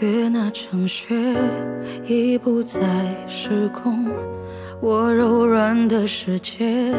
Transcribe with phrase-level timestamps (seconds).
[0.00, 1.06] 约那场雪，
[2.06, 2.80] 已不再
[3.26, 4.06] 失控。
[4.80, 6.92] 我柔软的世界，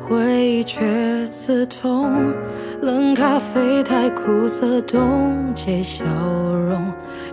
[0.00, 2.32] 回忆却刺痛。
[2.80, 6.80] 冷咖啡太苦涩，冻结笑容，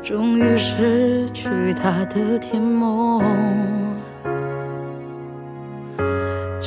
[0.03, 3.86] 终于失去他的甜梦。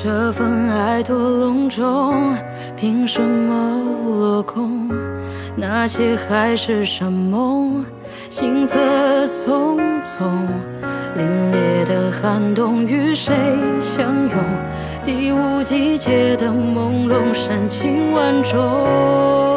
[0.03, 2.35] 这份爱多隆重，
[2.75, 4.89] 凭什么落空？
[5.55, 7.85] 那些海誓山盟，
[8.31, 8.79] 行色
[9.27, 10.25] 匆匆。
[11.19, 13.35] 凛冽的寒冬，与谁
[13.79, 14.33] 相拥？
[15.05, 19.50] 第五季节的朦胧，深情万种。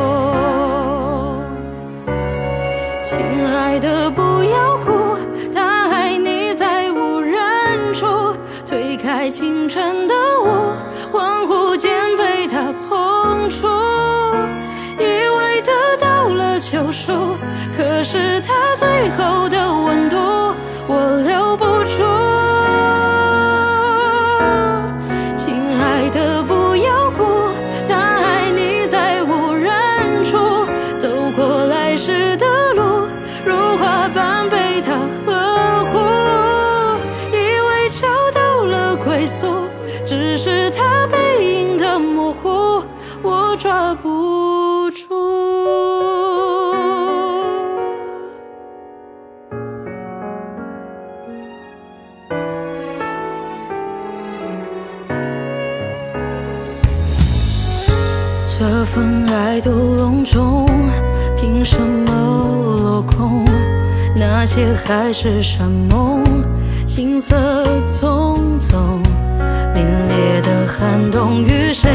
[9.34, 10.78] 推开清晨的我，
[11.12, 13.68] 恍惚间被他碰触，
[15.00, 17.12] 以为得到了救赎，
[17.76, 20.18] 可是他最后的温度，
[40.16, 42.84] 只是他背影的模糊，
[43.24, 45.08] 我抓不住。
[58.46, 60.68] 这份爱多隆重，
[61.36, 62.12] 凭什么
[62.84, 63.44] 落空？
[64.16, 66.24] 那些海誓山盟，
[66.86, 67.36] 行色
[67.88, 69.02] 匆匆。
[69.74, 71.90] 凛冽的寒冬，与谁